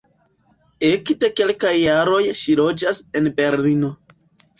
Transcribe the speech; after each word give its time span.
Ekde 0.87 1.29
kelkaj 1.39 1.73
jaroj 1.79 2.21
ŝi 2.39 2.55
loĝas 2.61 3.03
en 3.21 3.29
Berlino. 3.41 3.93